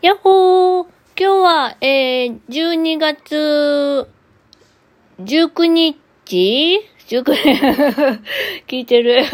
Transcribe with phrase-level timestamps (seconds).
[0.00, 0.86] やっほー。
[1.18, 4.06] 今日は、えー、12月
[5.18, 6.78] 19日
[7.08, 7.24] ?19
[8.68, 9.24] 聞いてる。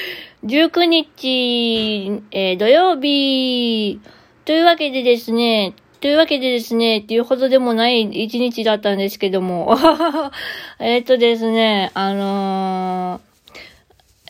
[0.42, 4.00] 19日、えー、土曜日。
[4.46, 9.76] というわけでですね、というわけでですね、っていうほどでもない一日だったんですけども、
[10.80, 13.20] えっとですね、あの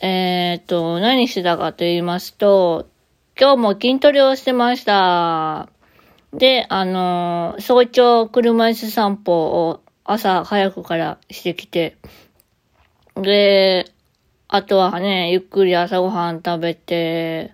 [0.01, 2.87] ー、え、っと、何してたかと言いますと、
[3.39, 5.69] 今日も筋トレをしてました。
[6.37, 11.95] で、あのー、早朝車椅子散歩を朝早くからしてきて、
[13.15, 13.89] で、
[14.49, 17.53] あとはね、ゆっくり朝ごはん食べて、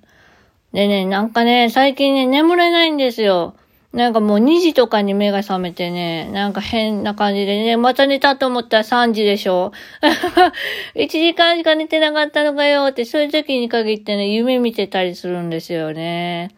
[0.74, 3.56] でね、なんかね、最近ね、眠れないんですよ。
[3.94, 9.74] なんかもう2時とかに目が覚めてね、なんか変な感じでね、また寝たと思ったら3時でしょ
[10.96, 16.50] ?1 時間しか寝てなかったのかよって、そういう時に限ってね、夢見てたりするんですよね。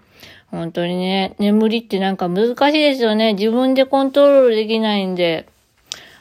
[0.54, 3.34] 本当にね、眠りってなんか難しいですよね。
[3.34, 5.48] 自分でコントロールできないんで。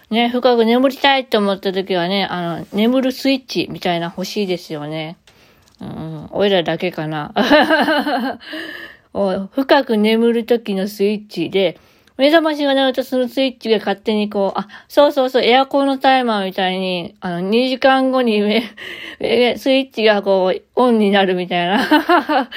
[0.09, 5.19] ね、深く眠りたいって思った時はね、あの、眠るスイッチみたいな欲しいですよね。
[5.83, 7.35] うん、おいらだけかな。
[9.53, 11.79] 深く眠る時のスイッチで、
[12.17, 18.41] 目覚ましが鳴るとそのスイッチが勝手にこう、あ、そうそうそう、エアコンのタイマーみたいに、あの、2時間後に
[19.21, 22.49] スイッチがこう、オンになるみたいな。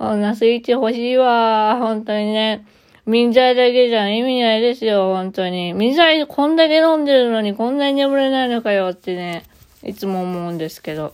[0.00, 1.76] こんなスイッチ欲しいわ。
[1.78, 2.64] 本当にね。
[3.04, 5.74] 水剤だけじゃ意味ないですよ、本当に。
[5.74, 9.44] 水剤こんだけ飲んでるのにこんなに眠れないのかよってね、
[9.82, 11.12] いつも思うんですけど。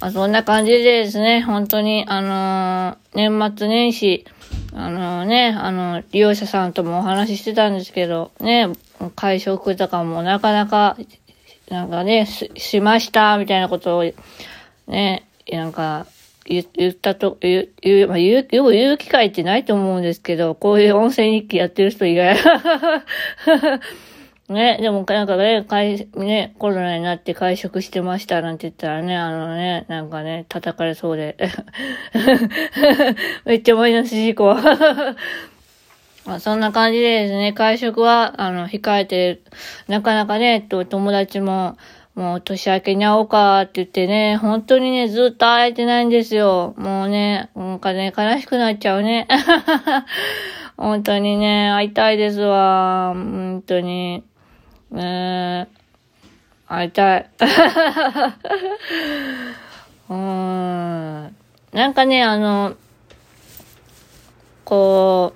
[0.00, 4.24] まあ、そんな感じでですね、本当に、あのー、年末年始、
[4.72, 8.70] あのー、ね、あの、利用者さんともお話ししてたんですけど、ね、
[9.14, 10.96] 会食とかもなかなか、
[11.68, 14.04] なんかね、しました、みたいなことを、
[14.86, 16.06] ね、なんか、
[16.48, 22.36] 言ったと、言う、言う、まあ、言う、よく言う機会ってないと思うんですけど、こういう音声日記やってる人以外。
[24.48, 31.36] ね、でもなんかね、会、ね、コロナになって会食してましたなんて言ったらね、あのね、なんかね、叩かれそうで。
[33.44, 34.54] めっちゃマイナス事故。
[36.26, 39.40] まあ、そんな感じでですね、会食は、あの、控えて、
[39.88, 41.76] なかなかね、と、友達も、
[42.16, 46.72] もう年明けに会おうかって言ってね、本当にね、ずっと会えてないんですよ。
[46.78, 49.28] もうね、なんかね、悲しくなっちゃうね。
[50.78, 53.12] 本当にね、会いたいですわ。
[53.14, 54.24] 本当に。
[54.90, 55.68] ね
[56.66, 57.30] 会いたい。
[60.08, 61.36] うん。
[61.72, 62.76] なんかね、あの、
[64.64, 65.34] こ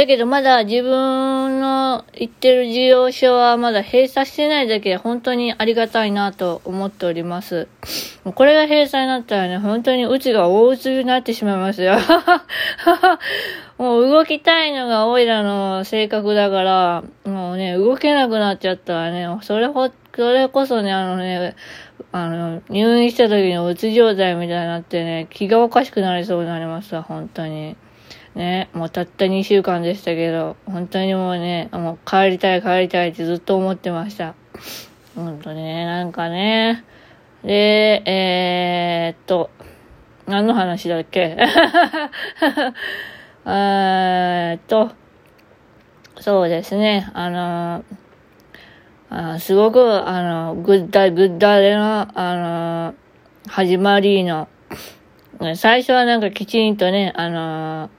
[0.00, 7.68] だけどまだ自分の行ってる事業所はまだ閉鎖してないだけで本当にありがたいなと思っております。
[8.24, 11.96] これが閉鎖になったらね、本当にうちが大うつになってしまいますよ。
[13.76, 21.54] もう動きたいのがオイラの性格だから、もうね、動けなくなっちゃったらね、それほ、それこそね、あのね、
[22.12, 27.76] あの、入院した時のうつ状態みたいになってね、気がおかしくなりそうになりますわ、本当に。
[28.34, 34.34] ね、もうたった2週間でしたけど、本当にもうね、もう帰りたい帰りたいってずっと思ってました。
[35.16, 36.84] 本当にね、なんかね。
[37.44, 39.50] で、えー、っと、
[40.26, 41.36] 何の話だっけ？
[43.46, 44.92] えっと、
[46.20, 47.84] そうですね、あの
[49.10, 52.94] あすごく、あの、ぐったぐったれの、あの
[53.48, 54.48] 始まりの、
[55.56, 57.90] 最初はなんかきちんとね、あの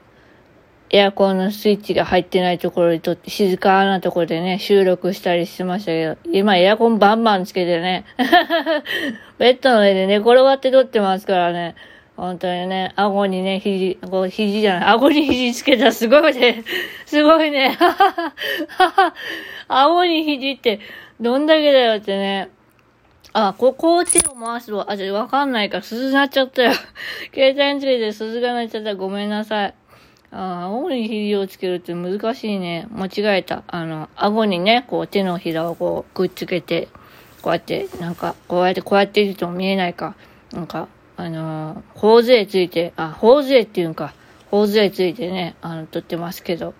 [0.88, 8.06] エアコンのスイッチが入ってないところにとって静かなところでね、収録したりしてましたけど、今エアコンバンバンつけてね、
[9.38, 11.74] ベッドの上で寝転がって撮ってますからね、
[12.16, 16.64] 本当にね、顎にね、肘、こう肘じゃない、顎に肘つけたすごいね、
[17.06, 18.34] すごいね、ははは、
[18.68, 19.14] は は
[19.68, 20.80] 顎に肘って
[21.20, 22.50] どんだけだよってね、
[23.34, 24.90] あ、ここを手を回すわ。
[24.90, 26.72] あ、じゃわかんないから、鈴鳴っちゃったよ。
[27.32, 29.74] 携帯につけて鈴が鳴っちゃったごめんなさい。
[30.30, 32.86] あ、顎に肘をつけるって難しいね。
[32.90, 33.62] 間違えた。
[33.68, 36.88] あの、顎にね、こう手のひらをこうくっつけて、
[37.40, 40.14] こうやって、なんか、こうやって、こうやっていると見えないか。
[40.52, 40.88] なんか、
[41.22, 44.12] あのー、頬杖ついて、あ、頬杖っていうんか。
[44.50, 46.74] 頬杖ついてね、あの、撮ってますけど。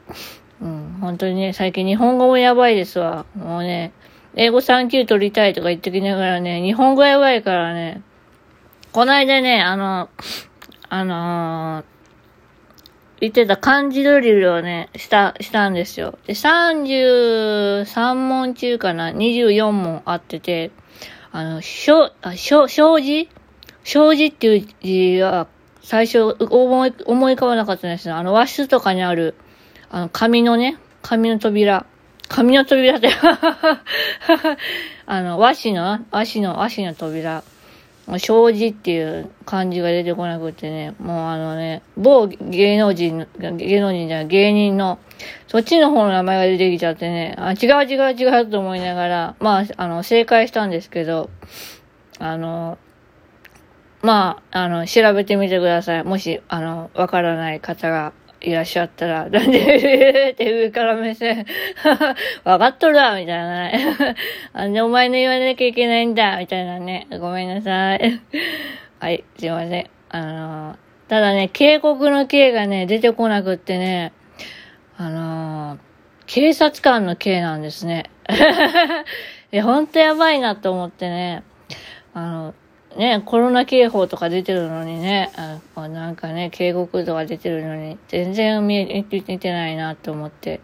[0.60, 3.24] うん、本当にね、最近日本語もやばいですわ。
[3.36, 3.92] もうね、
[4.34, 8.02] 英語3級取りたいとか言ってきながらね、日本語やばいからね、
[8.90, 10.08] この間ね、あの、
[10.88, 11.84] あのー、
[13.20, 16.18] 言ってた漢字ドリルをね、した、したんですよ。
[16.26, 20.72] で、33問中かな、24問あってて、
[21.30, 23.28] あの、しょ、あ、しょ、障子
[23.84, 25.46] 障子っていう字は、
[25.82, 28.14] 最初思い、思い浮かばなかったですね。
[28.14, 29.34] あの和室とかにある、
[29.90, 31.87] あの紙のね、紙の扉。
[32.29, 33.11] 紙の扉って
[35.06, 37.43] あの、和紙の、和紙の、和紙の扉。
[38.19, 44.99] 障子っていう漢字が出てこなくてね、もうあのね、某芸能人、芸能人じゃない、芸人の、
[45.46, 51.31] そっちの方の名前が出てきちゃってね、あ、違う違う違うと思いながら、まあ、あの、正解したんですけど、
[52.19, 52.76] あの、
[54.02, 56.04] まあ、あの、調べてみてください。
[56.04, 61.46] もし、あの、わからない方がいらっしゃったら、 なんで、って上から目線、
[62.44, 63.96] わかっとるわ、みたいなね。
[64.52, 67.06] なんでお前の言わなきゃいけないんだ、みたいなね。
[67.20, 68.20] ごめんなさい。
[68.99, 69.90] はい、すいません。
[70.10, 70.76] あの
[71.08, 74.12] ただね、警告の刑がね、出てこなくってね、
[74.96, 75.78] あの
[76.26, 78.10] 警察官の刑なんですね。
[79.52, 81.43] いや、ほんとやばいなと思ってね、
[82.14, 82.54] あの、
[82.96, 85.30] ね、コロナ警報とか出てるのにね、
[85.74, 90.60] あなんかね、警告とか出てるのに、全然見え、見てないなと思って。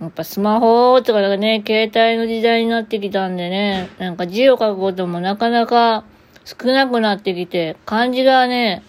[0.00, 6.04] やっぱスマホとかね、携帯の時代になってきたんでね、なんか字を書くこともなかなか
[6.44, 8.82] 少なくなってきて、漢字がね、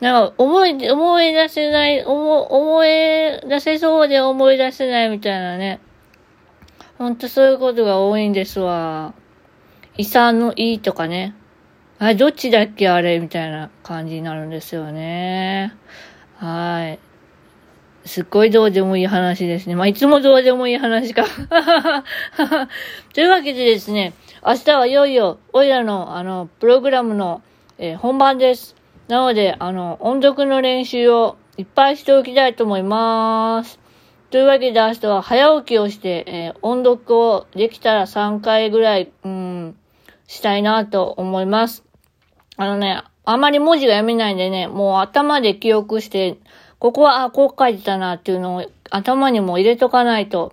[0.00, 2.88] なんか思い、思い出せない、思、思い
[3.48, 5.80] 出せそうで思い出せないみたいなね。
[6.98, 9.14] ほんとそういうことが多いんですわ。
[9.96, 11.34] 遺産のいいとかね。
[12.08, 15.74] あ、どっちだっけあれみたいな感じになるんですよね。
[16.36, 16.98] はい。
[18.06, 19.76] すっごいどうでもいい話ですね。
[19.76, 21.24] まあ、いつもどうでもいい話か。
[23.14, 24.12] というわけでですね、
[24.44, 27.40] 明日はいよいよ、おいらの、あの、プログラムの、
[27.78, 28.76] えー、本番です。
[29.08, 33.80] なので、あの、音読の練習をいっぱいしておきたいと思います。
[34.30, 39.76] というわけで明日は早起きをして、えー、音読をできたら3回ぐらい、うん、
[40.26, 41.83] したいなと思います。
[42.56, 46.38] あのね、あまり文字が読めないんでね、もう頭で記憶して、
[46.78, 50.52] ここは、あ、こう書いてたなっていうのを頭にも入れとかないと、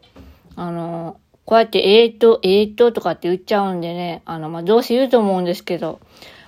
[0.55, 5.99] あの、こうやってえーと、えーととかって言っちゃうんでね、あの、まあ、どうせ言うと思うんですけど、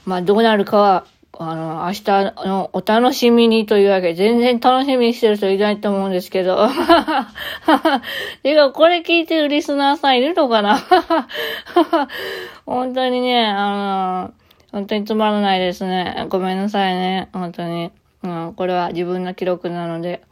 [0.05, 1.05] まあ、どうなるかは、
[1.39, 2.03] あの、明日
[2.47, 6.69] のお楽しみにというわけで、全然楽しみにしてる人いないと思うんですけど。
[8.43, 10.77] てか、これ聞いてるリスナーさんいるのかな？
[12.67, 14.33] 本当にね、あの、
[14.73, 16.25] 本当につまらないですね。
[16.29, 17.29] ごめんなさいね。
[17.31, 17.91] 本当に。
[18.23, 20.23] うん、これは自分の記録なので。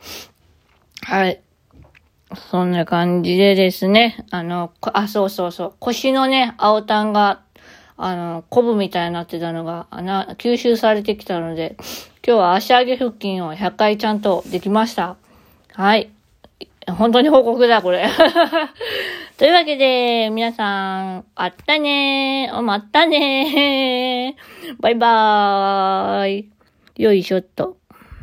[1.03, 1.41] はい。
[2.49, 4.25] そんな感じでですね。
[4.31, 5.73] あの、あ、そうそうそう。
[5.77, 7.43] 腰のね、青タンが、
[7.97, 11.75] あの、コブみたいになってたのが、な、吸収されてきたので、
[12.25, 15.17] 今日は足上げ腹筋を100回ちゃんとできました。
[15.73, 16.09] はい。
[16.87, 18.07] 本当に報告だ、これ。
[19.37, 22.61] というわけで、皆さん、あったねー。
[22.61, 24.75] まったねー。
[24.79, 26.49] バイバーイ。
[26.97, 27.80] よいしょっと。